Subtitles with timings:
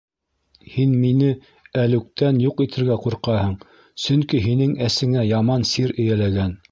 [0.75, 1.27] Һин мине
[1.81, 3.53] әлүктән юҡ итергә ҡурҡаһың,
[4.07, 6.61] сөнки һинең әсеңә яман сир эйәләгән.